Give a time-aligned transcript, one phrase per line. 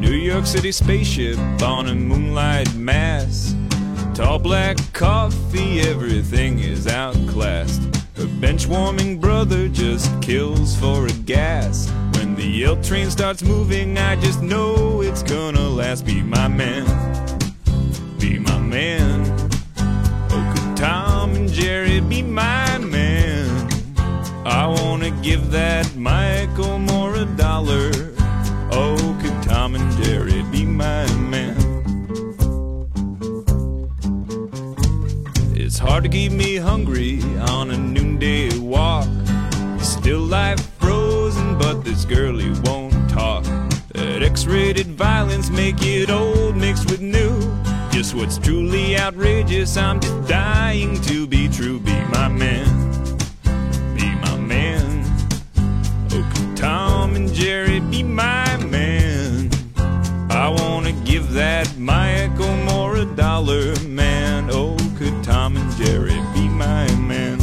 [0.00, 3.54] New York City spaceship on a moonlight mass.
[4.14, 7.82] Tall black coffee, everything is outclassed.
[8.16, 11.90] Her bench warming brother just kills for a gas.
[12.14, 16.04] When the L train starts moving, I just know it's gonna last.
[16.06, 16.84] Be my man,
[18.18, 19.24] be my man.
[20.30, 23.68] Oh, could Tom and Jerry be my man?
[24.44, 26.67] I wanna give that Michael
[35.78, 39.06] It's hard to keep me hungry on a noonday walk.
[39.78, 43.44] Still life frozen, but this girlie won't talk.
[43.94, 47.38] That X-rated violence make it old mixed with new.
[47.92, 51.78] Just what's truly outrageous, I'm just dying to be true.
[51.78, 52.66] Be my man,
[53.94, 55.04] be my man.
[56.10, 59.48] Oh, Tom and Jerry be my man?
[60.28, 64.50] I wanna give that Michael Moore a dollar, man.
[64.50, 64.76] Oh,
[65.48, 67.38] Tom and Jerry be my man?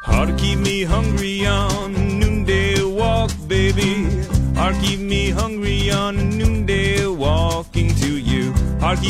[0.00, 4.33] Hard to keep me hungry on noonday walk, baby
[4.72, 8.54] keep me hungry on a noonday walking to you.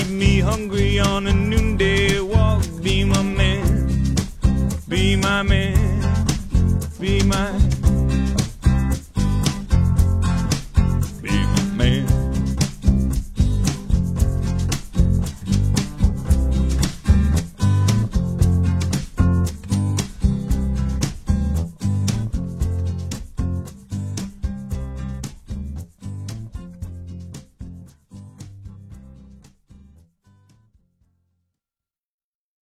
[0.08, 2.64] Me hungry on a noonday walk.
[2.82, 4.16] Be my man,
[4.88, 6.10] be my man,
[6.98, 7.83] be my